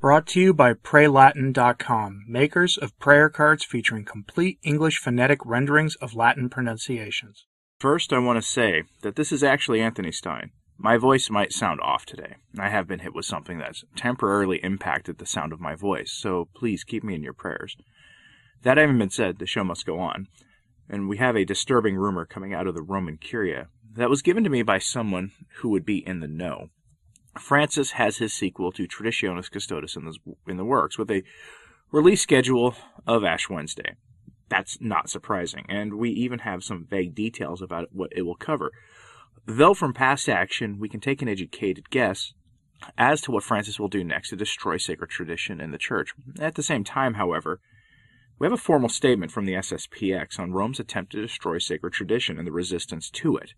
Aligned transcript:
Brought 0.00 0.26
to 0.28 0.40
you 0.40 0.54
by 0.54 0.72
PrayLatin.com, 0.72 2.24
makers 2.26 2.78
of 2.78 2.98
prayer 2.98 3.28
cards 3.28 3.66
featuring 3.66 4.06
complete 4.06 4.58
English 4.62 4.96
phonetic 4.96 5.44
renderings 5.44 5.94
of 5.96 6.14
Latin 6.14 6.48
pronunciations. 6.48 7.44
First, 7.78 8.10
I 8.10 8.18
want 8.18 8.42
to 8.42 8.48
say 8.48 8.84
that 9.02 9.16
this 9.16 9.30
is 9.30 9.44
actually 9.44 9.82
Anthony 9.82 10.10
Stine. 10.10 10.52
My 10.78 10.96
voice 10.96 11.28
might 11.28 11.52
sound 11.52 11.82
off 11.82 12.06
today. 12.06 12.36
I 12.58 12.70
have 12.70 12.88
been 12.88 13.00
hit 13.00 13.14
with 13.14 13.26
something 13.26 13.58
that's 13.58 13.84
temporarily 13.94 14.56
impacted 14.64 15.18
the 15.18 15.26
sound 15.26 15.52
of 15.52 15.60
my 15.60 15.74
voice, 15.74 16.10
so 16.10 16.48
please 16.56 16.82
keep 16.82 17.04
me 17.04 17.14
in 17.14 17.22
your 17.22 17.34
prayers. 17.34 17.76
That 18.62 18.78
having 18.78 18.96
been 18.96 19.10
said, 19.10 19.38
the 19.38 19.46
show 19.46 19.64
must 19.64 19.84
go 19.84 20.00
on, 20.00 20.28
and 20.88 21.10
we 21.10 21.18
have 21.18 21.36
a 21.36 21.44
disturbing 21.44 21.96
rumor 21.96 22.24
coming 22.24 22.54
out 22.54 22.66
of 22.66 22.74
the 22.74 22.80
Roman 22.80 23.18
Curia 23.18 23.68
that 23.96 24.08
was 24.08 24.22
given 24.22 24.44
to 24.44 24.50
me 24.50 24.62
by 24.62 24.78
someone 24.78 25.32
who 25.56 25.68
would 25.68 25.84
be 25.84 25.98
in 25.98 26.20
the 26.20 26.26
know. 26.26 26.70
Francis 27.38 27.92
has 27.92 28.18
his 28.18 28.32
sequel 28.32 28.72
to 28.72 28.88
Traditionis 28.88 29.50
Custodes 29.50 29.96
in 29.96 30.12
in 30.48 30.56
the 30.56 30.64
works 30.64 30.98
with 30.98 31.10
a 31.10 31.22
release 31.92 32.20
schedule 32.20 32.74
of 33.06 33.24
Ash 33.24 33.48
Wednesday. 33.48 33.94
That's 34.48 34.78
not 34.80 35.08
surprising, 35.08 35.64
and 35.68 35.94
we 35.94 36.10
even 36.10 36.40
have 36.40 36.64
some 36.64 36.86
vague 36.88 37.14
details 37.14 37.62
about 37.62 37.88
what 37.92 38.12
it 38.14 38.22
will 38.22 38.34
cover. 38.34 38.72
Though 39.46 39.74
from 39.74 39.94
past 39.94 40.28
action, 40.28 40.78
we 40.78 40.88
can 40.88 41.00
take 41.00 41.22
an 41.22 41.28
educated 41.28 41.90
guess 41.90 42.34
as 42.98 43.20
to 43.22 43.30
what 43.30 43.44
Francis 43.44 43.78
will 43.78 43.88
do 43.88 44.02
next 44.02 44.30
to 44.30 44.36
destroy 44.36 44.76
sacred 44.76 45.10
tradition 45.10 45.60
in 45.60 45.70
the 45.70 45.78
Church. 45.78 46.12
At 46.40 46.56
the 46.56 46.62
same 46.62 46.82
time, 46.82 47.14
however, 47.14 47.60
we 48.38 48.46
have 48.46 48.52
a 48.52 48.56
formal 48.56 48.88
statement 48.88 49.30
from 49.30 49.44
the 49.44 49.52
SSPX 49.52 50.38
on 50.38 50.52
Rome's 50.52 50.80
attempt 50.80 51.12
to 51.12 51.20
destroy 51.20 51.58
sacred 51.58 51.92
tradition 51.92 52.38
and 52.38 52.46
the 52.46 52.52
resistance 52.52 53.10
to 53.10 53.36
it. 53.36 53.52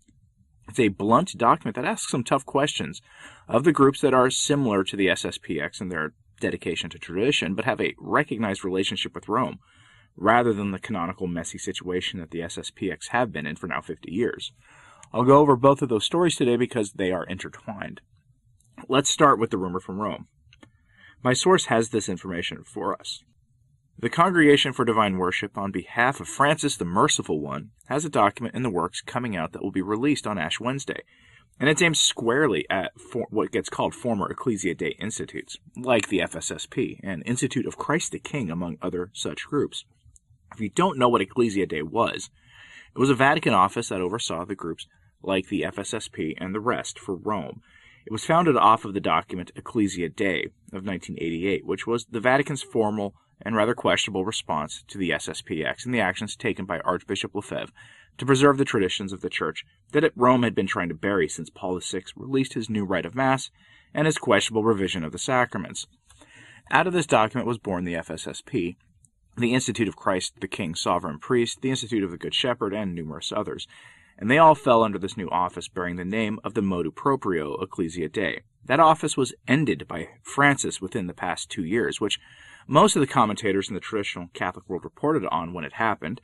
It's 0.67 0.79
a 0.79 0.87
blunt 0.87 1.37
document 1.37 1.75
that 1.75 1.85
asks 1.85 2.11
some 2.11 2.23
tough 2.23 2.45
questions 2.45 3.01
of 3.47 3.63
the 3.63 3.71
groups 3.71 4.01
that 4.01 4.13
are 4.13 4.29
similar 4.29 4.83
to 4.83 4.95
the 4.95 5.07
SSPX 5.07 5.81
in 5.81 5.89
their 5.89 6.13
dedication 6.39 6.89
to 6.89 6.99
tradition, 6.99 7.53
but 7.53 7.65
have 7.65 7.81
a 7.81 7.95
recognized 7.99 8.63
relationship 8.63 9.13
with 9.13 9.27
Rome, 9.27 9.59
rather 10.15 10.53
than 10.53 10.71
the 10.71 10.79
canonical 10.79 11.27
messy 11.27 11.57
situation 11.57 12.19
that 12.19 12.31
the 12.31 12.39
SSPX 12.39 13.09
have 13.09 13.31
been 13.31 13.45
in 13.45 13.55
for 13.55 13.67
now 13.67 13.81
50 13.81 14.11
years. 14.11 14.51
I'll 15.13 15.23
go 15.23 15.39
over 15.39 15.55
both 15.55 15.81
of 15.81 15.89
those 15.89 16.05
stories 16.05 16.35
today 16.35 16.55
because 16.55 16.93
they 16.93 17.11
are 17.11 17.25
intertwined. 17.25 18.01
Let's 18.89 19.09
start 19.09 19.39
with 19.39 19.51
the 19.51 19.57
rumor 19.57 19.79
from 19.79 19.99
Rome. 19.99 20.27
My 21.23 21.33
source 21.33 21.65
has 21.65 21.89
this 21.89 22.09
information 22.09 22.63
for 22.63 22.99
us. 22.99 23.23
The 23.99 24.09
Congregation 24.09 24.73
for 24.73 24.83
Divine 24.83 25.17
Worship, 25.17 25.57
on 25.57 25.71
behalf 25.71 26.19
of 26.19 26.27
Francis 26.27 26.75
the 26.75 26.83
Merciful 26.83 27.39
One, 27.39 27.69
has 27.85 28.03
a 28.03 28.09
document 28.09 28.55
in 28.55 28.63
the 28.63 28.69
works 28.69 29.01
coming 29.01 29.35
out 29.37 29.53
that 29.53 29.61
will 29.61 29.71
be 29.71 29.83
released 29.83 30.25
on 30.25 30.37
Ash 30.37 30.59
Wednesday, 30.59 31.03
and 31.59 31.69
it's 31.69 31.81
aimed 31.81 31.97
squarely 31.97 32.65
at 32.69 32.99
for 32.99 33.27
what 33.29 33.51
gets 33.51 33.69
called 33.69 33.93
former 33.93 34.29
Ecclesia 34.29 34.73
Dei 34.75 34.95
institutes, 34.99 35.57
like 35.77 36.09
the 36.09 36.19
FSSP 36.19 36.99
and 37.03 37.23
Institute 37.25 37.67
of 37.67 37.77
Christ 37.77 38.11
the 38.11 38.19
King, 38.19 38.49
among 38.49 38.77
other 38.81 39.11
such 39.13 39.45
groups. 39.45 39.85
If 40.51 40.59
you 40.59 40.69
don't 40.69 40.97
know 40.97 41.07
what 41.07 41.21
Ecclesia 41.21 41.67
Dei 41.67 41.83
was, 41.83 42.29
it 42.95 42.99
was 42.99 43.11
a 43.11 43.15
Vatican 43.15 43.53
office 43.53 43.89
that 43.89 44.01
oversaw 44.01 44.43
the 44.43 44.55
groups 44.55 44.87
like 45.21 45.47
the 45.47 45.61
FSSP 45.61 46.33
and 46.37 46.53
the 46.53 46.59
rest 46.59 46.99
for 46.99 47.15
Rome. 47.15 47.61
It 48.05 48.11
was 48.11 48.25
founded 48.25 48.57
off 48.57 48.83
of 48.85 48.93
the 48.93 48.99
document 48.99 49.51
Ecclesia 49.55 50.09
Dei 50.09 50.47
of 50.73 50.85
1988, 50.85 51.65
which 51.65 51.87
was 51.87 52.05
the 52.05 52.19
Vatican's 52.19 52.63
formal 52.63 53.15
and 53.43 53.55
rather 53.55 53.75
questionable 53.75 54.25
response 54.25 54.83
to 54.87 54.97
the 54.97 55.11
SSPX 55.11 55.85
and 55.85 55.93
the 55.93 55.99
actions 55.99 56.35
taken 56.35 56.65
by 56.65 56.79
Archbishop 56.79 57.35
Lefebvre 57.35 57.73
to 58.17 58.25
preserve 58.25 58.57
the 58.57 58.65
traditions 58.65 59.11
of 59.11 59.21
the 59.21 59.29
Church 59.29 59.65
that 59.91 60.11
Rome 60.15 60.43
had 60.43 60.55
been 60.55 60.67
trying 60.67 60.89
to 60.89 60.95
bury 60.95 61.27
since 61.27 61.49
Paul 61.49 61.79
VI 61.79 62.03
released 62.15 62.53
his 62.53 62.69
new 62.69 62.85
rite 62.85 63.05
of 63.05 63.15
Mass 63.15 63.49
and 63.93 64.05
his 64.05 64.17
questionable 64.17 64.63
revision 64.63 65.03
of 65.03 65.11
the 65.11 65.19
sacraments. 65.19 65.85
Out 66.71 66.87
of 66.87 66.93
this 66.93 67.05
document 67.05 67.47
was 67.47 67.57
born 67.57 67.83
the 67.83 67.95
FSSP, 67.95 68.75
the 69.37 69.53
Institute 69.53 69.87
of 69.87 69.95
Christ 69.95 70.33
the 70.39 70.47
King 70.47 70.75
Sovereign 70.75 71.19
Priest, 71.19 71.61
the 71.61 71.69
Institute 71.69 72.03
of 72.03 72.11
the 72.11 72.17
Good 72.17 72.35
Shepherd, 72.35 72.73
and 72.73 72.93
numerous 72.93 73.31
others, 73.35 73.67
and 74.17 74.29
they 74.29 74.37
all 74.37 74.55
fell 74.55 74.83
under 74.83 74.99
this 74.99 75.17
new 75.17 75.29
office 75.29 75.67
bearing 75.67 75.95
the 75.95 76.05
name 76.05 76.39
of 76.43 76.53
the 76.53 76.61
Motu 76.61 76.91
Proprio 76.91 77.55
Ecclesia 77.55 78.09
Dei. 78.09 78.41
That 78.65 78.79
office 78.79 79.17
was 79.17 79.33
ended 79.47 79.87
by 79.87 80.09
Francis 80.21 80.79
within 80.79 81.07
the 81.07 81.13
past 81.13 81.49
two 81.49 81.65
years, 81.65 81.99
which 81.99 82.19
most 82.67 82.95
of 82.95 82.99
the 82.99 83.07
commentators 83.07 83.67
in 83.67 83.73
the 83.73 83.79
traditional 83.79 84.29
Catholic 84.33 84.67
world 84.69 84.83
reported 84.83 85.25
on 85.27 85.53
when 85.53 85.65
it 85.65 85.73
happened, 85.73 86.21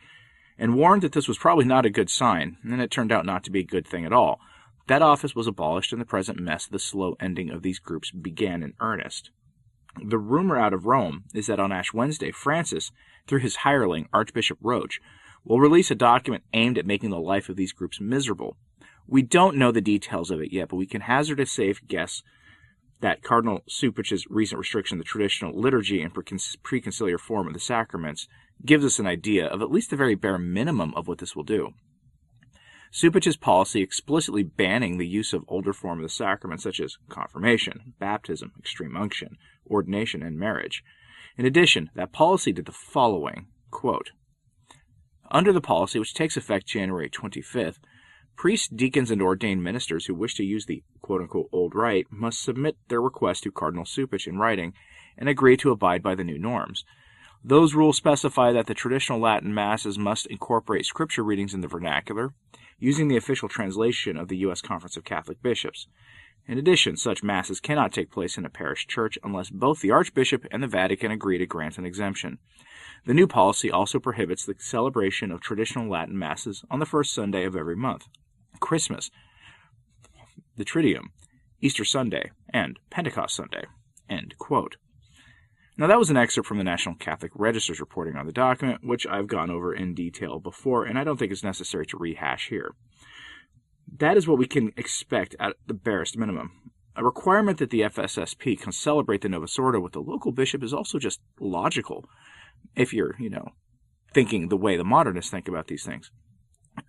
and 0.58 0.76
warned 0.76 1.02
that 1.02 1.14
this 1.14 1.28
was 1.28 1.38
probably 1.38 1.66
not 1.66 1.86
a 1.86 1.90
good 1.90 2.10
sign, 2.10 2.58
and 2.64 2.82
it 2.82 2.92
turned 2.92 3.12
out 3.12 3.26
not 3.26 3.44
to 3.46 3.52
be 3.52 3.62
a 3.62 3.66
good 3.66 3.88
thing 3.88 4.06
at 4.06 4.14
all. 4.14 4.40
That 4.88 5.02
office 5.02 5.36
was 5.36 5.48
abolished, 5.48 5.92
and 5.94 6.02
the 6.02 6.06
present 6.06 6.40
mess, 6.40 6.66
the 6.66 6.80
slow 6.80 7.16
ending 7.20 7.50
of 7.50 7.62
these 7.62 7.80
groups, 7.80 8.12
began 8.12 8.64
in 8.64 8.74
earnest. 8.80 9.32
The 10.04 10.18
rumor 10.18 10.58
out 10.58 10.74
of 10.74 10.86
Rome 10.86 11.26
is 11.34 11.48
that 11.48 11.60
on 11.60 11.72
Ash 11.72 11.94
Wednesday, 11.94 12.32
Francis, 12.32 12.92
through 13.28 13.40
his 13.40 13.58
hireling, 13.58 14.08
Archbishop 14.14 14.58
Roche, 14.62 15.00
will 15.44 15.60
release 15.60 15.92
a 15.92 15.96
document 15.96 16.44
aimed 16.54 16.78
at 16.78 16.86
making 16.86 17.10
the 17.10 17.20
life 17.20 17.50
of 17.50 17.56
these 17.56 17.74
groups 17.74 18.00
miserable. 18.02 18.58
We 19.08 19.22
don't 19.22 19.58
know 19.58 19.72
the 19.72 19.82
details 19.82 20.32
of 20.32 20.42
it 20.42 20.54
yet, 20.54 20.70
but 20.70 20.76
we 20.76 20.86
can 20.86 21.02
hazard 21.02 21.40
a 21.40 21.46
safe 21.46 21.82
guess 21.88 22.22
that 23.02 23.24
Cardinal 23.24 23.64
Cupich's 23.68 24.26
recent 24.30 24.60
restriction 24.60 24.98
of 24.98 25.06
the 25.06 25.10
traditional 25.10 25.60
liturgy 25.60 26.02
and 26.02 26.14
preconciliar 26.14 27.20
form 27.20 27.48
of 27.48 27.54
the 27.54 27.60
sacraments 27.60 28.28
gives 28.66 28.84
us 28.84 29.00
an 29.00 29.08
idea 29.08 29.48
of 29.48 29.62
at 29.62 29.72
least 29.72 29.90
the 29.90 29.96
very 29.96 30.16
bare 30.16 30.38
minimum 30.38 30.94
of 30.96 31.08
what 31.08 31.20
this 31.20 31.36
will 31.36 31.44
do. 31.44 31.74
Cupich's 32.92 33.38
policy 33.38 33.82
explicitly 33.82 34.44
banning 34.44 34.98
the 34.98 35.08
use 35.08 35.32
of 35.32 35.46
older 35.48 35.74
form 35.74 36.00
of 36.00 36.04
the 36.04 36.10
sacraments 36.10 36.64
such 36.64 36.80
as 36.80 36.98
confirmation, 37.08 37.94
baptism, 38.00 38.52
extreme 38.60 38.98
unction, 38.98 39.38
ordination, 39.70 40.24
and 40.24 40.38
marriage. 40.38 40.84
In 41.38 41.46
addition, 41.46 41.92
that 41.96 42.12
policy 42.12 42.52
did 42.52 42.66
the 42.66 42.72
following 42.72 43.48
quote, 43.70 44.10
Under 45.30 45.54
the 45.54 45.62
policy, 45.62 46.00
which 46.00 46.16
takes 46.16 46.36
effect 46.36 46.66
January 46.66 47.10
25th, 47.10 47.78
Priests, 48.40 48.70
deacons, 48.70 49.12
and 49.12 49.22
ordained 49.22 49.66
ministers 49.66 50.06
who 50.06 50.16
wish 50.16 50.34
to 50.36 50.46
use 50.46 50.66
the 50.66 50.82
quote 51.02 51.20
unquote 51.20 51.50
old 51.52 51.76
rite 51.76 52.08
must 52.10 52.42
submit 52.42 52.78
their 52.88 53.02
request 53.02 53.44
to 53.44 53.52
Cardinal 53.52 53.84
Cupich 53.84 54.28
in 54.28 54.38
writing 54.38 54.72
and 55.18 55.28
agree 55.28 55.58
to 55.58 55.72
abide 55.72 56.02
by 56.02 56.16
the 56.16 56.24
new 56.24 56.40
norms. 56.40 56.86
Those 57.44 57.74
rules 57.74 57.98
specify 57.98 58.54
that 58.54 58.68
the 58.68 58.74
traditional 58.74 59.20
Latin 59.20 59.54
masses 59.54 60.00
must 60.00 60.26
incorporate 60.28 60.86
scripture 60.86 61.22
readings 61.22 61.54
in 61.54 61.60
the 61.60 61.68
vernacular, 61.68 62.34
using 62.80 63.10
the 63.10 63.18
official 63.18 63.50
translation 63.50 64.16
of 64.16 64.30
the 64.30 64.38
U.S. 64.38 64.62
Conference 64.62 64.96
of 64.96 65.04
Catholic 65.04 65.44
Bishops. 65.44 65.88
In 66.48 66.58
addition, 66.58 66.96
such 66.96 67.22
masses 67.22 67.60
cannot 67.60 67.92
take 67.92 68.10
place 68.10 68.38
in 68.38 68.46
a 68.46 68.50
parish 68.50 68.88
church 68.88 69.20
unless 69.22 69.50
both 69.50 69.82
the 69.82 69.92
Archbishop 69.92 70.46
and 70.50 70.64
the 70.64 70.68
Vatican 70.68 71.12
agree 71.12 71.40
to 71.40 71.46
grant 71.46 71.78
an 71.78 71.86
exemption. 71.86 72.38
The 73.06 73.14
new 73.14 73.28
policy 73.28 73.70
also 73.70 74.00
prohibits 74.00 74.46
the 74.46 74.56
celebration 74.60 75.30
of 75.30 75.42
traditional 75.42 75.90
Latin 75.90 76.18
masses 76.18 76.64
on 76.72 76.80
the 76.80 76.86
first 76.86 77.14
Sunday 77.14 77.44
of 77.44 77.58
every 77.58 77.76
month. 77.76 78.08
Christmas, 78.59 79.09
the 80.58 80.66
Triduum, 80.66 81.08
Easter 81.62 81.86
Sunday, 81.86 82.31
and 82.53 82.80
Pentecost 82.90 83.36
Sunday. 83.36 83.64
End 84.09 84.36
quote. 84.38 84.78
Now, 85.78 85.88
that 85.88 85.97
was 85.97 86.09
an 86.09 86.18
excerpt 86.18 86.46
from 86.46 86.58
the 86.58 86.66
National 86.66 86.96
Catholic 86.96 87.31
Register's 87.36 87.80
reporting 87.80 88.18
on 88.18 88.25
the 88.25 88.34
document, 88.34 88.81
which 88.84 89.08
I've 89.08 89.28
gone 89.28 89.50
over 89.50 89.74
in 89.74 89.94
detail 89.94 90.40
before, 90.40 90.84
and 90.84 91.00
I 91.00 91.06
don't 91.06 91.18
think 91.18 91.31
it's 91.31 91.44
necessary 91.44 91.86
to 91.86 91.98
rehash 91.98 92.50
here. 92.50 92.74
That 93.98 94.18
is 94.18 94.28
what 94.28 94.38
we 94.38 94.46
can 94.46 94.74
expect 94.75 95.36
at 95.40 95.53
the 95.68 95.74
barest 95.74 96.18
minimum. 96.18 96.52
A 96.98 97.03
requirement 97.03 97.59
that 97.59 97.69
the 97.69 97.81
FSSP 97.81 98.59
can 98.59 98.74
celebrate 98.74 99.22
the 99.22 99.30
Novus 99.30 99.58
Ordo 99.58 99.80
with 99.80 99.94
the 99.94 100.02
local 100.02 100.34
bishop 100.34 100.64
is 100.64 100.74
also 100.74 101.00
just 101.00 101.22
logical, 101.40 102.03
if 102.75 102.92
you're, 102.92 103.16
you 103.18 103.30
know, 103.30 103.48
thinking 104.14 104.50
the 104.50 104.58
way 104.58 104.75
the 104.75 104.84
modernists 104.84 105.31
think 105.31 105.48
about 105.48 105.68
these 105.68 105.86
things. 105.86 106.12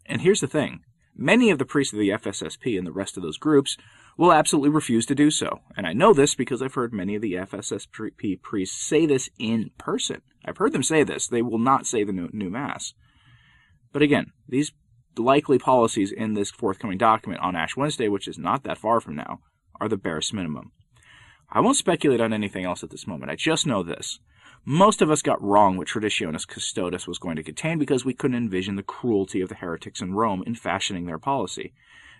And 0.07 0.21
here's 0.23 0.41
the 0.41 0.49
thing 0.49 0.81
Many 1.23 1.51
of 1.51 1.59
the 1.59 1.67
priests 1.67 1.93
of 1.93 1.99
the 1.99 2.09
FSSP 2.09 2.79
and 2.79 2.87
the 2.87 2.93
rest 2.93 3.19
of 3.19 3.23
those 3.23 3.37
groups 3.37 3.77
will 4.17 4.33
absolutely 4.33 4.71
refuse 4.71 5.05
to 5.05 5.15
do 5.15 5.31
so. 5.31 5.61
And 5.77 5.87
I 5.87 5.93
know 5.93 6.15
this 6.15 6.35
because 6.35 6.63
I've 6.63 6.73
heard 6.73 6.95
many 6.95 7.15
of 7.15 7.21
the 7.21 7.35
FSSP 7.35 8.41
priests 8.41 8.83
say 8.83 9.05
this 9.05 9.29
in 9.39 9.71
person. 9.77 10.23
I've 10.47 10.57
heard 10.57 10.73
them 10.73 10.83
say 10.83 11.03
this. 11.03 11.29
They 11.29 11.43
will 11.43 11.59
not 11.59 11.87
say 11.87 12.05
the 12.05 12.13
new, 12.33 12.49
Mass. 12.49 12.95
But 13.93 14.01
again, 14.01 14.33
these 14.49 14.73
likely 15.19 15.59
policies 15.59 16.11
in 16.11 16.33
this 16.33 16.51
forthcoming 16.51 16.97
document 16.97 17.43
on 17.43 17.55
Ash 17.55 17.77
Wednesday, 17.77 18.09
which 18.09 18.27
is 18.27 18.39
not 18.39 18.65
that 18.65 18.79
far 18.79 18.99
from 18.99 19.17
now, 19.17 19.41
are 19.79 19.91
the 19.91 19.99
barest 19.99 20.33
minimum. 20.33 20.73
I 21.51 21.61
won't 21.61 21.77
speculate 21.77 22.23
on 22.23 22.33
anything 22.33 22.65
else 22.65 22.83
at 22.83 22.89
this 22.89 23.07
moment. 23.07 23.31
I 23.31 23.37
just 23.37 23.67
know 23.67 23.83
this. 23.83 24.21
Most 24.65 25.01
of 25.01 25.11
us 25.11 25.23
got 25.23 25.43
wrong 25.43 25.77
what 25.77 25.89
Traditionis 25.89 26.47
Custodes 26.47 27.07
was 27.07 27.19
going 27.19 27.37
to 27.37 27.43
contain 27.43 27.79
because 27.79 28.05
we 28.05 28.13
couldn't 28.13 28.37
envision 28.37 28.77
the 28.77 28.83
cruelty 28.83 29.41
of 29.41 29.49
the 29.49 29.55
heretics 29.55 30.03
in 30.03 30.15
Rome 30.15 30.45
in 30.47 30.55
fashioning 30.55 31.07
their 31.07 31.19
policy. 31.19 31.73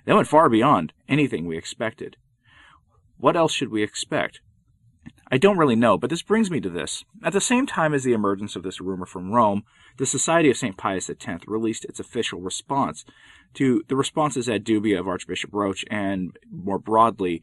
They 0.07 0.15
went 0.15 0.29
far 0.29 0.49
beyond 0.49 0.95
anything 1.07 1.47
we 1.47 1.59
expected. 1.59 2.17
What 3.19 3.37
else 3.37 3.53
should 3.53 3.71
we 3.71 3.83
expect? 3.83 4.41
I 5.31 5.37
don't 5.37 5.59
really 5.59 5.77
know, 5.77 5.99
but 5.99 6.09
this 6.09 6.23
brings 6.23 6.51
me 6.51 6.61
to 6.61 6.71
this. 6.71 7.05
At 7.23 7.35
the 7.35 7.41
same 7.41 7.67
time 7.67 7.93
as 7.93 8.05
the 8.05 8.15
emergence 8.15 8.57
of 8.57 8.63
this 8.63 8.81
rumor 8.81 9.07
from 9.07 9.33
Rome, 9.33 9.63
the 9.99 10.07
Society 10.07 10.51
of 10.51 10.57
St. 10.57 10.77
Pius 10.77 11.11
X 11.11 11.27
released 11.47 11.85
its 11.85 12.01
official 12.01 12.41
response 12.41 13.05
to 13.55 13.85
the 13.89 13.95
responsa 13.95 14.53
ad 14.53 14.65
dubia 14.65 14.99
of 14.99 15.07
Archbishop 15.07 15.51
Roche 15.53 15.85
and, 15.91 16.37
more 16.51 16.79
broadly, 16.79 17.43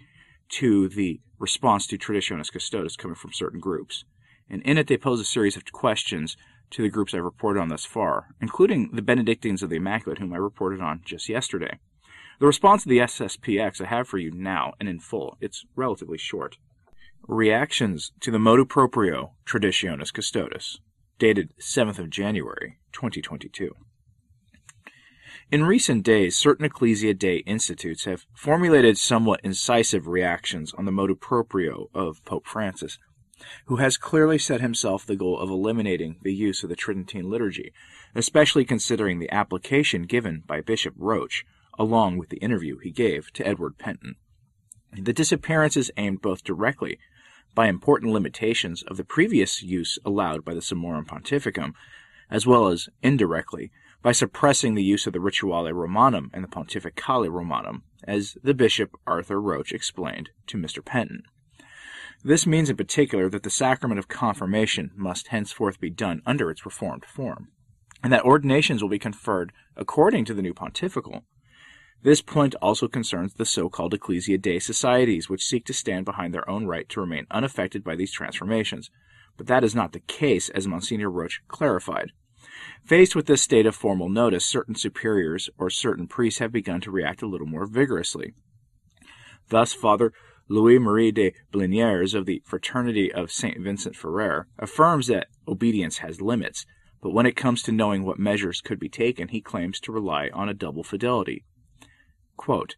to 0.49 0.89
the 0.89 1.21
response 1.39 1.85
to 1.87 1.97
Traditionis 1.97 2.51
Custodes 2.51 2.97
coming 2.97 3.15
from 3.15 3.31
certain 3.31 3.59
groups. 3.59 4.03
And 4.49 4.61
in 4.63 4.77
it, 4.77 4.87
they 4.87 4.97
pose 4.97 5.19
a 5.19 5.25
series 5.25 5.57
of 5.57 5.71
questions 5.71 6.37
to 6.71 6.81
the 6.81 6.89
groups 6.89 7.13
I've 7.13 7.23
reported 7.23 7.59
on 7.59 7.69
thus 7.69 7.85
far, 7.85 8.27
including 8.41 8.91
the 8.93 9.01
Benedictines 9.01 9.63
of 9.63 9.69
the 9.69 9.77
Immaculate, 9.77 10.19
whom 10.19 10.33
I 10.33 10.37
reported 10.37 10.81
on 10.81 11.01
just 11.05 11.29
yesterday. 11.29 11.79
The 12.39 12.45
response 12.45 12.83
to 12.83 12.89
the 12.89 12.99
SSPX 12.99 13.81
I 13.81 13.85
have 13.85 14.07
for 14.07 14.17
you 14.17 14.31
now 14.31 14.73
and 14.79 14.87
in 14.87 14.99
full. 14.99 15.37
It's 15.41 15.65
relatively 15.75 16.17
short. 16.17 16.57
Reactions 17.27 18.11
to 18.21 18.31
the 18.31 18.39
Motu 18.39 18.63
Proprio 18.63 19.33
Traditionis 19.45 20.13
Custodes, 20.13 20.79
dated 21.19 21.53
7th 21.59 21.99
of 21.99 22.09
January, 22.09 22.77
2022. 22.91 23.75
In 25.49 25.63
recent 25.63 26.03
days, 26.03 26.35
certain 26.35 26.65
Ecclesia 26.65 27.13
Dei 27.13 27.37
institutes 27.37 28.03
have 28.03 28.25
formulated 28.33 28.97
somewhat 28.97 29.39
incisive 29.43 30.05
reactions 30.05 30.73
on 30.73 30.83
the 30.83 30.91
motu 30.91 31.15
proprio 31.15 31.89
of 31.93 32.23
Pope 32.25 32.45
Francis, 32.45 32.99
who 33.65 33.77
has 33.77 33.97
clearly 33.97 34.37
set 34.37 34.61
himself 34.61 35.05
the 35.05 35.15
goal 35.15 35.39
of 35.39 35.49
eliminating 35.49 36.17
the 36.21 36.33
use 36.33 36.63
of 36.63 36.69
the 36.69 36.75
Tridentine 36.75 37.29
liturgy, 37.29 37.71
especially 38.15 38.65
considering 38.65 39.19
the 39.19 39.31
application 39.31 40.03
given 40.03 40.43
by 40.47 40.61
Bishop 40.61 40.93
Roche, 40.97 41.43
along 41.77 42.17
with 42.17 42.29
the 42.29 42.37
interview 42.37 42.77
he 42.79 42.91
gave 42.91 43.31
to 43.33 43.45
Edward 43.45 43.77
Pentin. 43.77 44.15
The 44.93 45.13
disappearance 45.13 45.77
is 45.77 45.91
aimed 45.97 46.21
both 46.21 46.43
directly 46.43 46.97
by 47.53 47.67
important 47.67 48.13
limitations 48.13 48.83
of 48.83 48.97
the 48.97 49.03
previous 49.03 49.61
use 49.61 49.99
allowed 50.05 50.43
by 50.43 50.53
the 50.53 50.61
Summorum 50.61 51.05
Pontificum, 51.05 51.73
as 52.29 52.45
well 52.45 52.67
as 52.67 52.89
indirectly 53.01 53.71
by 54.01 54.11
suppressing 54.11 54.75
the 54.75 54.83
use 54.83 55.07
of 55.07 55.13
the 55.13 55.19
Rituale 55.19 55.73
Romanum 55.73 56.29
and 56.33 56.43
the 56.43 56.47
Pontificale 56.47 57.31
Romanum, 57.31 57.83
as 58.03 58.37
the 58.43 58.53
Bishop 58.53 58.97
Arthur 59.05 59.41
Roche 59.41 59.71
explained 59.71 60.29
to 60.47 60.57
Mr. 60.57 60.83
Pentin. 60.83 61.23
This 62.23 62.47
means 62.47 62.69
in 62.69 62.77
particular 62.77 63.29
that 63.29 63.43
the 63.43 63.49
sacrament 63.49 63.99
of 63.99 64.07
confirmation 64.07 64.91
must 64.95 65.27
henceforth 65.27 65.79
be 65.79 65.89
done 65.89 66.21
under 66.25 66.49
its 66.49 66.65
reformed 66.65 67.05
form, 67.05 67.49
and 68.03 68.11
that 68.11 68.25
ordinations 68.25 68.81
will 68.81 68.89
be 68.89 68.99
conferred 68.99 69.53
according 69.75 70.25
to 70.25 70.33
the 70.33 70.41
new 70.41 70.53
pontifical. 70.53 71.23
This 72.03 72.21
point 72.21 72.55
also 72.61 72.87
concerns 72.87 73.33
the 73.33 73.45
so-called 73.45 73.93
Ecclesia 73.93 74.37
Dei 74.37 74.59
societies, 74.59 75.29
which 75.29 75.43
seek 75.43 75.65
to 75.65 75.73
stand 75.73 76.05
behind 76.05 76.33
their 76.33 76.47
own 76.49 76.65
right 76.67 76.87
to 76.89 77.01
remain 77.01 77.25
unaffected 77.31 77.83
by 77.83 77.95
these 77.95 78.11
transformations. 78.11 78.89
But 79.35 79.47
that 79.47 79.63
is 79.63 79.75
not 79.75 79.93
the 79.93 79.99
case, 79.99 80.49
as 80.49 80.67
Monsignor 80.67 81.09
Roche 81.09 81.41
clarified. 81.47 82.11
Faced 82.85 83.15
with 83.15 83.25
this 83.25 83.41
state 83.41 83.65
of 83.65 83.75
formal 83.75 84.09
notice, 84.09 84.45
certain 84.45 84.75
superiors 84.75 85.49
or 85.57 85.69
certain 85.69 86.07
priests 86.07 86.39
have 86.39 86.51
begun 86.51 86.81
to 86.81 86.91
react 86.91 87.21
a 87.21 87.27
little 87.27 87.47
more 87.47 87.65
vigorously. 87.65 88.33
Thus, 89.49 89.73
Father 89.73 90.13
Louis 90.49 90.79
Marie 90.79 91.11
de 91.11 91.33
Blignières 91.51 92.13
of 92.13 92.25
the 92.25 92.41
Fraternity 92.45 93.11
of 93.11 93.31
St. 93.31 93.59
Vincent 93.59 93.95
Ferrer 93.95 94.47
affirms 94.57 95.07
that 95.07 95.27
obedience 95.45 95.97
has 95.97 96.21
limits, 96.21 96.65
but 97.01 97.11
when 97.11 97.25
it 97.25 97.35
comes 97.35 97.61
to 97.63 97.73
knowing 97.73 98.03
what 98.03 98.17
measures 98.17 98.61
could 98.61 98.79
be 98.79 98.87
taken, 98.87 99.27
he 99.27 99.41
claims 99.41 99.79
to 99.81 99.91
rely 99.91 100.29
on 100.33 100.47
a 100.47 100.53
double 100.53 100.83
fidelity. 100.83 101.43
Quote, 102.37 102.77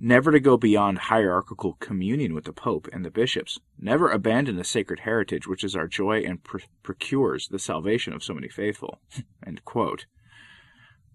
never 0.00 0.32
to 0.32 0.40
go 0.40 0.56
beyond 0.56 0.98
hierarchical 0.98 1.74
communion 1.74 2.34
with 2.34 2.44
the 2.44 2.52
Pope 2.52 2.88
and 2.92 3.04
the 3.04 3.10
bishops, 3.10 3.58
never 3.78 4.10
abandon 4.10 4.56
the 4.56 4.64
sacred 4.64 5.00
heritage 5.00 5.46
which 5.46 5.64
is 5.64 5.76
our 5.76 5.86
joy 5.86 6.20
and 6.20 6.42
pr- 6.44 6.58
procures 6.82 7.48
the 7.48 7.58
salvation 7.58 8.14
of 8.14 8.22
so 8.22 8.32
many 8.32 8.48
faithful. 8.48 9.00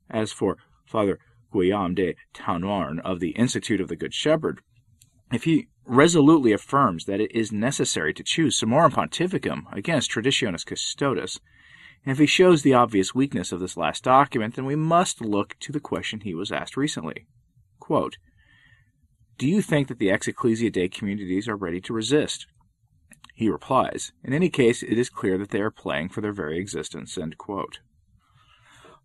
As 0.10 0.32
for 0.32 0.58
Father 0.86 1.18
Guillaume 1.52 1.96
de 1.96 2.16
Tanoüarn 2.36 3.00
of 3.00 3.20
the 3.20 3.32
Institute 3.32 3.82
of 3.82 3.88
the 3.88 3.96
Good 3.96 4.14
Shepherd, 4.14 4.62
if 5.32 5.46
he 5.46 5.68
resolutely 5.86 6.52
affirms 6.52 7.06
that 7.06 7.20
it 7.20 7.32
is 7.36 7.52
necessary 7.52 8.14
to 8.14 8.24
choose 8.24 8.60
Summorum 8.60 8.92
Pontificum 8.92 9.64
against 9.72 10.12
Traditionis 10.12 10.66
Custodes, 10.66 11.40
and 12.06 12.12
if 12.12 12.18
he 12.18 12.26
shows 12.26 12.62
the 12.62 12.74
obvious 12.74 13.14
weakness 13.14 13.52
of 13.52 13.60
this 13.60 13.78
last 13.78 14.04
document, 14.04 14.56
then 14.56 14.66
we 14.66 14.76
must 14.76 15.22
look 15.22 15.56
to 15.60 15.72
the 15.72 15.80
question 15.80 16.22
he 16.22 16.34
was 16.34 16.52
asked 16.52 16.76
recently. 16.76 17.28
Quote, 17.80 18.18
do 19.42 19.48
you 19.48 19.64
think 19.64 19.88
that 19.88 19.98
the 19.98 20.12
ex 20.12 20.28
Ecclesia 20.28 20.70
Dei 20.70 20.88
communities 20.88 21.48
are 21.48 21.56
ready 21.56 21.82
to 21.82 21.94
resist? 21.94 22.46
He 23.34 23.50
replies, 23.50 24.12
In 24.24 24.34
any 24.34 24.50
case, 24.50 24.84
it 24.84 25.00
is 25.00 25.10
clear 25.10 25.40
that 25.40 25.50
they 25.50 25.62
are 25.62 25.72
playing 25.72 26.10
for 26.10 26.22
their 26.22 26.32
very 26.32 26.60
existence. 26.60 27.18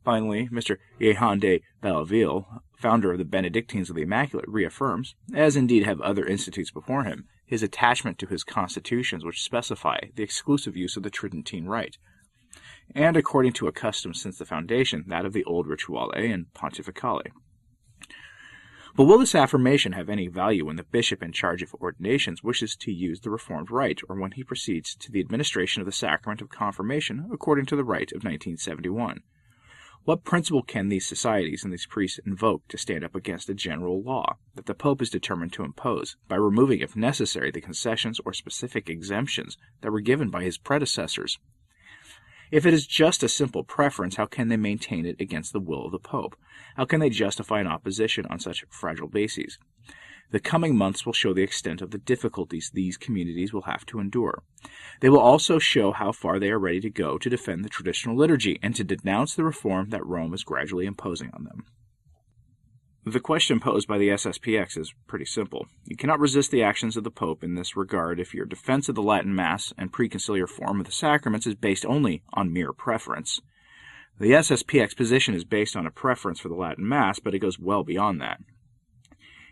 Finally, 0.06 0.48
Mr. 0.52 0.76
Jehan 1.00 1.40
de 1.40 1.60
Belleville, 1.82 2.46
founder 2.78 3.10
of 3.10 3.18
the 3.18 3.24
Benedictines 3.24 3.90
of 3.90 3.96
the 3.96 4.02
Immaculate, 4.02 4.48
reaffirms, 4.48 5.16
as 5.34 5.56
indeed 5.56 5.84
have 5.84 6.00
other 6.00 6.24
institutes 6.24 6.70
before 6.70 7.02
him, 7.02 7.26
his 7.44 7.60
attachment 7.60 8.16
to 8.16 8.28
his 8.28 8.44
constitutions 8.44 9.24
which 9.24 9.42
specify 9.42 9.98
the 10.14 10.22
exclusive 10.22 10.76
use 10.76 10.96
of 10.96 11.02
the 11.02 11.10
Tridentine 11.10 11.66
rite, 11.66 11.98
and 12.94 13.16
according 13.16 13.52
to 13.54 13.66
a 13.66 13.72
custom 13.72 14.14
since 14.14 14.38
the 14.38 14.44
foundation, 14.44 15.02
that 15.08 15.26
of 15.26 15.32
the 15.32 15.42
old 15.42 15.66
Rituale 15.66 16.12
and 16.14 16.46
Pontificale. 16.54 17.32
But 18.94 19.06
will 19.06 19.18
this 19.18 19.34
affirmation 19.34 19.90
have 19.90 20.08
any 20.08 20.28
value 20.28 20.66
when 20.66 20.76
the 20.76 20.84
bishop 20.84 21.20
in 21.20 21.32
charge 21.32 21.62
of 21.62 21.74
ordinations 21.74 22.44
wishes 22.44 22.76
to 22.76 22.92
use 22.92 23.22
the 23.22 23.30
Reformed 23.30 23.72
rite, 23.72 24.02
or 24.08 24.14
when 24.14 24.30
he 24.30 24.44
proceeds 24.44 24.94
to 24.94 25.10
the 25.10 25.18
administration 25.18 25.82
of 25.82 25.86
the 25.86 25.90
sacrament 25.90 26.40
of 26.40 26.48
confirmation 26.48 27.28
according 27.32 27.66
to 27.66 27.74
the 27.74 27.84
rite 27.84 28.12
of 28.12 28.22
1971? 28.22 29.24
What 30.06 30.24
principle 30.24 30.62
can 30.62 30.88
these 30.88 31.06
societies 31.06 31.64
and 31.64 31.72
these 31.72 31.84
priests 31.84 32.20
invoke 32.24 32.66
to 32.68 32.78
stand 32.78 33.04
up 33.04 33.14
against 33.14 33.50
a 33.50 33.54
general 33.54 34.00
law 34.02 34.38
that 34.54 34.66
the 34.66 34.74
Pope 34.74 35.02
is 35.02 35.10
determined 35.10 35.52
to 35.54 35.64
impose, 35.64 36.16
by 36.28 36.36
removing, 36.36 36.80
if 36.80 36.96
necessary, 36.96 37.50
the 37.50 37.60
concessions 37.60 38.20
or 38.24 38.32
specific 38.32 38.88
exemptions 38.88 39.58
that 39.80 39.90
were 39.90 40.00
given 40.00 40.30
by 40.30 40.44
his 40.44 40.58
predecessors 40.58 41.38
if 42.50 42.64
it 42.64 42.72
is 42.72 42.86
just 42.86 43.22
a 43.22 43.28
simple 43.28 43.64
preference, 43.64 44.16
how 44.16 44.26
can 44.26 44.48
they 44.48 44.56
maintain 44.56 45.04
it 45.04 45.20
against 45.20 45.52
the 45.52 45.60
will 45.60 45.86
of 45.86 45.92
the 45.92 45.98
Pope? 45.98 46.36
How 46.76 46.84
can 46.84 47.00
they 47.00 47.10
justify 47.10 47.60
an 47.60 47.66
opposition 47.66 48.24
on 48.26 48.38
such 48.38 48.64
fragile 48.68 49.08
bases? 49.08 49.58
The 50.30 50.40
coming 50.40 50.76
months 50.76 51.06
will 51.06 51.12
show 51.12 51.32
the 51.32 51.42
extent 51.42 51.80
of 51.80 51.92
the 51.92 51.98
difficulties 51.98 52.70
these 52.70 52.96
communities 52.96 53.52
will 53.52 53.62
have 53.62 53.86
to 53.86 54.00
endure. 54.00 54.42
They 55.00 55.08
will 55.08 55.20
also 55.20 55.58
show 55.58 55.92
how 55.92 56.12
far 56.12 56.38
they 56.38 56.50
are 56.50 56.58
ready 56.58 56.80
to 56.80 56.90
go 56.90 57.16
to 57.18 57.30
defend 57.30 57.64
the 57.64 57.68
traditional 57.68 58.16
liturgy 58.16 58.58
and 58.62 58.74
to 58.74 58.84
denounce 58.84 59.34
the 59.34 59.44
reform 59.44 59.90
that 59.90 60.04
Rome 60.04 60.34
is 60.34 60.44
gradually 60.44 60.86
imposing 60.86 61.30
on 61.32 61.44
them. 61.44 61.64
The 63.08 63.20
question 63.20 63.60
posed 63.60 63.86
by 63.86 63.98
the 63.98 64.08
SSPX 64.08 64.76
is 64.76 64.92
pretty 65.06 65.26
simple. 65.26 65.68
You 65.84 65.96
cannot 65.96 66.18
resist 66.18 66.50
the 66.50 66.64
actions 66.64 66.96
of 66.96 67.04
the 67.04 67.10
Pope 67.12 67.44
in 67.44 67.54
this 67.54 67.76
regard 67.76 68.18
if 68.18 68.34
your 68.34 68.46
defense 68.46 68.88
of 68.88 68.96
the 68.96 69.02
Latin 69.02 69.32
Mass 69.32 69.72
and 69.78 69.92
preconciliar 69.92 70.48
form 70.48 70.80
of 70.80 70.86
the 70.86 70.92
sacraments 70.92 71.46
is 71.46 71.54
based 71.54 71.86
only 71.86 72.24
on 72.32 72.52
mere 72.52 72.72
preference. 72.72 73.40
The 74.18 74.32
SSPX 74.32 74.96
position 74.96 75.34
is 75.34 75.44
based 75.44 75.76
on 75.76 75.86
a 75.86 75.90
preference 75.92 76.40
for 76.40 76.48
the 76.48 76.56
Latin 76.56 76.88
Mass, 76.88 77.20
but 77.20 77.32
it 77.32 77.38
goes 77.38 77.60
well 77.60 77.84
beyond 77.84 78.20
that. 78.22 78.40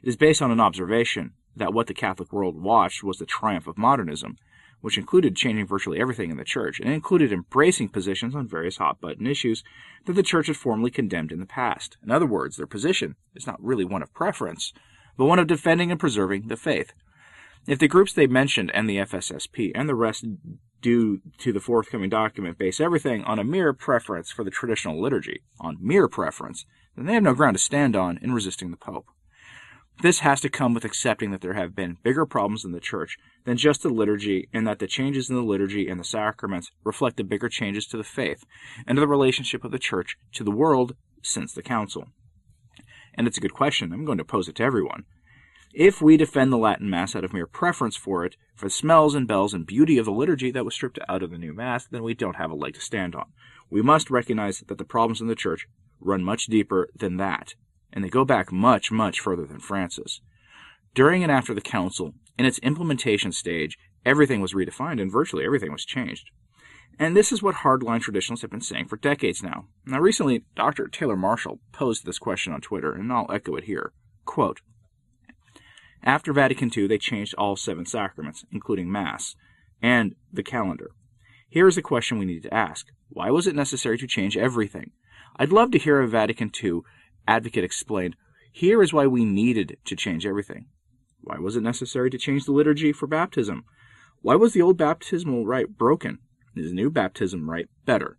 It 0.05 0.09
is 0.09 0.17
based 0.17 0.43
on 0.43 0.51
an 0.51 0.61
observation 0.61 1.33
that 1.57 1.73
what 1.73 1.87
the 1.87 1.95
Catholic 1.95 2.31
world 2.31 2.61
watched 2.61 3.03
was 3.03 3.17
the 3.17 3.25
triumph 3.25 3.67
of 3.67 3.79
modernism, 3.79 4.37
which 4.83 4.99
included 4.99 5.35
changing 5.35 5.67
virtually 5.67 5.99
everything 5.99 6.31
in 6.31 6.37
the 6.37 6.45
church, 6.45 6.79
and 6.79 6.93
included 6.93 7.33
embracing 7.33 7.89
positions 7.89 8.35
on 8.35 8.47
various 8.47 8.77
hot 8.77 9.01
button 9.01 9.27
issues 9.27 9.65
that 10.05 10.13
the 10.13 10.23
church 10.23 10.49
had 10.49 10.59
formally 10.59 10.91
condemned 10.91 11.33
in 11.33 11.41
the 11.41 11.47
past. 11.47 11.97
In 12.03 12.11
other 12.11 12.27
words, 12.27 12.59
their 12.59 12.67
position 12.67 13.17
is 13.35 13.47
not 13.47 13.65
really 13.65 13.87
one 13.87 14.03
of 14.03 14.13
preference, 14.13 14.75
but 15.17 15.25
one 15.25 15.39
of 15.39 15.47
defending 15.47 15.91
and 15.91 15.99
preserving 15.99 16.49
the 16.49 16.59
faith. 16.59 16.93
If 17.67 17.79
the 17.79 17.89
groups 17.89 18.13
they 18.13 18.27
mentioned 18.27 18.71
and 18.75 18.87
the 18.87 18.99
FSSP 18.99 19.73
and 19.75 19.89
the 19.89 19.95
rest 19.95 20.27
due 20.83 21.23
to 21.39 21.51
the 21.51 21.61
forthcoming 21.61 22.11
document 22.11 22.59
base 22.59 22.79
everything 22.79 23.25
on 23.25 23.39
a 23.39 23.43
mere 23.43 23.73
preference 23.73 24.31
for 24.31 24.45
the 24.45 24.51
traditional 24.51 25.01
liturgy, 25.01 25.45
on 25.59 25.79
mere 25.81 26.09
preference, 26.09 26.67
then 26.95 27.07
they 27.07 27.15
have 27.15 27.23
no 27.23 27.33
ground 27.33 27.57
to 27.57 27.63
stand 27.63 27.97
on 27.97 28.19
in 28.21 28.35
resisting 28.35 28.71
the 28.71 28.77
Pope. 28.77 29.07
This 30.03 30.19
has 30.21 30.41
to 30.41 30.49
come 30.49 30.75
with 30.75 30.85
accepting 30.85 31.31
that 31.31 31.41
there 31.41 31.55
have 31.55 31.75
been 31.75 31.99
bigger 32.03 32.27
problems 32.27 32.65
in 32.65 32.73
the 32.73 32.81
church 32.81 33.17
than 33.45 33.57
just 33.57 33.83
the 33.83 33.89
liturgy, 33.89 34.49
and 34.53 34.67
that 34.67 34.79
the 34.79 34.87
changes 34.87 35.31
in 35.31 35.37
the 35.37 35.43
liturgy 35.43 35.89
and 35.89 35.99
the 35.99 36.05
sacraments 36.05 36.71
reflect 36.83 37.17
the 37.17 37.25
bigger 37.25 37.49
changes 37.49 37.87
to 37.87 37.97
the 37.97 38.05
faith 38.05 38.45
and 38.87 38.97
to 38.97 39.01
the 39.01 39.09
relationship 39.09 39.65
of 39.65 39.71
the 39.71 39.79
church 39.79 40.17
to 40.33 40.45
the 40.45 40.51
world 40.51 40.97
since 41.23 41.55
the 41.55 41.63
council. 41.63 42.09
And 43.15 43.27
it's 43.27 43.39
a 43.39 43.41
good 43.41 43.55
question. 43.55 43.93
I'm 43.93 44.05
going 44.05 44.19
to 44.19 44.25
pose 44.25 44.49
it 44.49 44.57
to 44.57 44.65
everyone. 44.65 45.05
If 45.73 46.03
we 46.03 46.17
defend 46.17 46.53
the 46.53 46.59
Latin 46.59 46.89
Mass 46.91 47.17
out 47.17 47.25
of 47.25 47.33
mere 47.33 47.47
preference 47.47 47.97
for 47.97 48.25
it, 48.25 48.37
for 48.55 48.67
the 48.67 48.71
smells 48.71 49.15
and 49.15 49.27
bells 49.27 49.55
and 49.55 49.67
beauty 49.67 49.99
of 49.99 50.05
the 50.05 50.13
liturgy 50.13 50.51
that 50.53 50.65
was 50.65 50.75
stripped 50.75 50.99
out 51.09 51.23
of 51.23 51.31
the 51.31 51.39
new 51.39 51.53
Mass, 51.53 51.87
then 51.87 52.03
we 52.03 52.15
don't 52.15 52.37
have 52.37 52.51
a 52.51 52.55
leg 52.55 52.75
to 52.75 52.81
stand 52.81 53.15
on. 53.15 53.27
We 53.71 53.83
must 53.83 54.11
recognize 54.11 54.61
that 54.61 54.79
the 54.79 54.85
problems 54.85 55.21
in 55.21 55.27
the 55.27 55.35
Church 55.35 55.67
run 56.01 56.23
much 56.23 56.47
deeper 56.47 56.91
than 56.95 57.17
that, 57.17 57.55
and 57.95 58.05
they 58.05 58.11
go 58.11 58.25
back 58.25 58.53
much, 58.53 58.91
much 58.91 59.21
further 59.21 59.47
than 59.47 59.61
Francis. 59.61 60.21
During 60.95 61.23
and 61.23 61.33
after 61.33 61.55
the 61.55 61.61
Council, 61.61 62.13
in 62.37 62.45
its 62.45 62.59
implementation 62.59 63.33
stage, 63.33 63.79
everything 64.05 64.41
was 64.41 64.53
redefined 64.53 65.01
and 65.01 65.11
virtually 65.11 65.45
everything 65.45 65.73
was 65.73 65.85
changed. 65.85 66.29
And 66.99 67.17
this 67.17 67.33
is 67.33 67.43
what 67.43 67.57
hardline 67.57 68.01
traditionalists 68.01 68.43
have 68.43 68.51
been 68.51 68.61
saying 68.61 68.87
for 68.87 68.97
decades 68.97 69.43
now. 69.43 69.67
Now, 69.87 70.01
recently, 70.01 70.45
Dr. 70.55 70.89
Taylor 70.89 71.17
Marshall 71.17 71.61
posed 71.73 72.05
this 72.05 72.19
question 72.19 72.53
on 72.53 72.61
Twitter, 72.61 72.93
and 72.93 73.13
I'll 73.13 73.31
echo 73.33 73.57
it 73.57 73.65
here. 73.65 73.93
Quote, 74.25 74.61
After 76.03 76.33
Vatican 76.33 76.71
II, 76.77 76.87
they 76.87 76.99
changed 76.99 77.35
all 77.37 77.57
seven 77.57 77.87
sacraments, 77.87 78.45
including 78.53 78.91
Mass, 78.91 79.35
and 79.83 80.15
the 80.33 80.43
calendar. 80.43 80.91
Here 81.49 81.67
is 81.67 81.77
the 81.77 81.83
question 81.83 82.19
we 82.19 82.27
need 82.27 82.43
to 82.45 82.55
ask 82.55 82.87
Why 83.09 83.31
was 83.31 83.47
it 83.47 83.57
necessary 83.57 83.99
to 83.99 84.07
change 84.07 84.37
everything? 84.37 84.93
I'd 85.37 85.53
love 85.53 85.73
to 85.73 85.79
hear 85.79 86.01
a 86.01 86.09
Vatican 86.09 86.53
II 86.63 86.83
advocate 87.27 87.65
explained, 87.65 88.17
here 88.53 88.83
is 88.83 88.93
why 88.93 89.07
we 89.07 89.25
needed 89.25 89.79
to 89.85 89.97
change 89.97 90.25
everything. 90.25 90.67
Why 91.21 91.39
was 91.39 91.57
it 91.57 91.63
necessary 91.63 92.11
to 92.11 92.19
change 92.19 92.45
the 92.45 92.53
liturgy 92.53 92.93
for 92.93 93.07
baptism? 93.07 93.65
Why 94.21 94.37
was 94.37 94.53
the 94.53 94.63
old 94.63 94.79
baptismal 94.79 95.47
rite 95.47 95.77
broken? 95.77 96.19
Is 96.55 96.71
the 96.71 96.75
new 96.75 96.91
baptism 96.91 97.51
rite 97.51 97.69
better? 97.85 98.19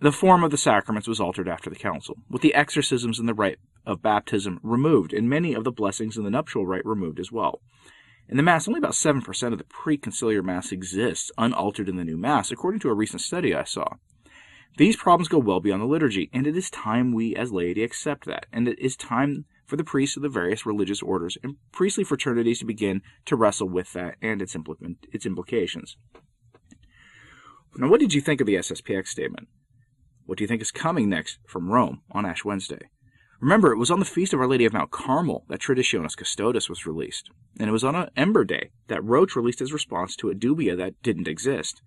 The 0.00 0.12
form 0.12 0.42
of 0.42 0.50
the 0.50 0.56
sacraments 0.56 1.06
was 1.06 1.20
altered 1.20 1.48
after 1.48 1.70
the 1.70 1.76
council, 1.76 2.16
with 2.28 2.42
the 2.42 2.54
exorcisms 2.54 3.18
and 3.18 3.28
the 3.28 3.34
rite 3.34 3.58
of 3.86 4.02
baptism 4.02 4.58
removed, 4.62 5.12
and 5.12 5.28
many 5.28 5.54
of 5.54 5.64
the 5.64 5.72
blessings 5.72 6.16
in 6.16 6.24
the 6.24 6.30
nuptial 6.30 6.66
rite 6.66 6.86
removed 6.86 7.20
as 7.20 7.30
well. 7.30 7.60
In 8.28 8.36
the 8.36 8.42
Mass, 8.42 8.66
only 8.66 8.78
about 8.78 8.92
7% 8.92 9.52
of 9.52 9.58
the 9.58 9.64
preconciliar 9.64 10.42
Mass 10.42 10.72
exists 10.72 11.30
unaltered 11.38 11.88
in 11.88 11.96
the 11.96 12.04
new 12.04 12.16
Mass, 12.16 12.50
according 12.50 12.80
to 12.80 12.88
a 12.88 12.94
recent 12.94 13.20
study 13.20 13.54
I 13.54 13.64
saw. 13.64 13.96
These 14.78 14.96
problems 14.96 15.28
go 15.28 15.38
well 15.38 15.60
beyond 15.60 15.82
the 15.82 15.86
liturgy, 15.86 16.30
and 16.32 16.46
it 16.46 16.56
is 16.56 16.70
time 16.70 17.12
we 17.12 17.36
as 17.36 17.52
laity 17.52 17.82
accept 17.82 18.24
that, 18.24 18.46
and 18.52 18.66
it 18.66 18.78
is 18.78 18.96
time 18.96 19.44
for 19.66 19.76
the 19.76 19.84
priests 19.84 20.16
of 20.16 20.22
the 20.22 20.28
various 20.28 20.64
religious 20.64 21.02
orders 21.02 21.36
and 21.42 21.56
priestly 21.72 22.04
fraternities 22.04 22.60
to 22.60 22.64
begin 22.64 23.02
to 23.26 23.36
wrestle 23.36 23.68
with 23.68 23.92
that 23.92 24.16
and 24.22 24.40
its, 24.40 24.56
its 25.12 25.26
implications. 25.26 25.96
Now, 27.76 27.88
what 27.88 28.00
did 28.00 28.12
you 28.12 28.20
think 28.20 28.40
of 28.40 28.46
the 28.46 28.56
SSPX 28.56 29.08
statement? 29.08 29.48
What 30.26 30.38
do 30.38 30.44
you 30.44 30.48
think 30.48 30.62
is 30.62 30.70
coming 30.70 31.08
next 31.08 31.38
from 31.46 31.70
Rome 31.70 32.02
on 32.10 32.26
Ash 32.26 32.44
Wednesday? 32.44 32.88
Remember, 33.40 33.72
it 33.72 33.78
was 33.78 33.90
on 33.90 33.98
the 33.98 34.04
feast 34.04 34.32
of 34.32 34.40
Our 34.40 34.46
Lady 34.46 34.64
of 34.64 34.72
Mount 34.72 34.90
Carmel 34.90 35.44
that 35.48 35.60
Traditionis 35.60 36.16
Custodes 36.16 36.68
was 36.68 36.86
released, 36.86 37.28
and 37.58 37.68
it 37.68 37.72
was 37.72 37.82
on 37.82 37.96
an 37.96 38.08
Ember 38.16 38.44
Day 38.44 38.70
that 38.88 39.02
Roche 39.02 39.34
released 39.34 39.58
his 39.58 39.72
response 39.72 40.14
to 40.16 40.30
a 40.30 40.34
dubia 40.34 40.76
that 40.76 41.02
didn't 41.02 41.26
exist. 41.26 41.82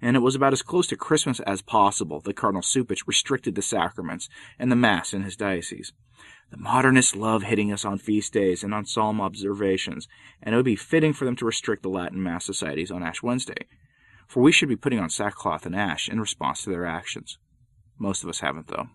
And 0.00 0.16
it 0.16 0.20
was 0.20 0.34
about 0.34 0.52
as 0.52 0.62
close 0.62 0.86
to 0.88 0.96
Christmas 0.96 1.40
as 1.40 1.60
possible 1.60 2.20
that 2.20 2.36
Cardinal 2.36 2.62
Cupich 2.62 3.06
restricted 3.06 3.54
the 3.54 3.62
sacraments 3.62 4.28
and 4.58 4.70
the 4.70 4.76
Mass 4.76 5.12
in 5.12 5.22
his 5.22 5.36
diocese. 5.36 5.92
The 6.50 6.56
modernists 6.56 7.16
love 7.16 7.42
hitting 7.42 7.72
us 7.72 7.84
on 7.84 7.98
feast 7.98 8.32
days 8.32 8.62
and 8.62 8.72
on 8.72 8.86
solemn 8.86 9.20
observations, 9.20 10.08
and 10.42 10.54
it 10.54 10.56
would 10.56 10.64
be 10.64 10.76
fitting 10.76 11.12
for 11.12 11.24
them 11.24 11.36
to 11.36 11.44
restrict 11.44 11.82
the 11.82 11.90
Latin 11.90 12.22
Mass 12.22 12.44
societies 12.44 12.90
on 12.90 13.02
Ash 13.02 13.22
Wednesday, 13.22 13.66
for 14.26 14.42
we 14.42 14.52
should 14.52 14.68
be 14.68 14.76
putting 14.76 14.98
on 14.98 15.10
sackcloth 15.10 15.66
and 15.66 15.76
ash 15.76 16.08
in 16.08 16.20
response 16.20 16.62
to 16.62 16.70
their 16.70 16.86
actions. 16.86 17.38
Most 17.98 18.22
of 18.22 18.28
us 18.28 18.40
haven't, 18.40 18.68
though. 18.68 18.86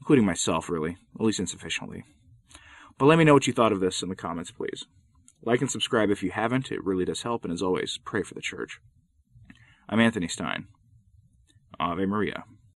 Including 0.00 0.24
myself, 0.24 0.68
really, 0.68 0.96
at 1.14 1.24
least 1.24 1.38
insufficiently. 1.38 2.04
But 2.98 3.06
let 3.06 3.18
me 3.18 3.24
know 3.24 3.34
what 3.34 3.46
you 3.46 3.52
thought 3.52 3.72
of 3.72 3.80
this 3.80 4.02
in 4.02 4.08
the 4.08 4.16
comments, 4.16 4.50
please. 4.50 4.84
Like 5.42 5.60
and 5.60 5.70
subscribe 5.70 6.10
if 6.10 6.22
you 6.22 6.30
haven't, 6.30 6.72
it 6.72 6.84
really 6.84 7.04
does 7.04 7.22
help, 7.22 7.44
and 7.44 7.52
as 7.52 7.62
always, 7.62 7.98
pray 8.04 8.22
for 8.22 8.34
the 8.34 8.40
church. 8.40 8.80
I'm 9.88 10.00
Anthony 10.00 10.26
Stine. 10.26 10.66
Ave 11.78 12.06
Maria. 12.06 12.44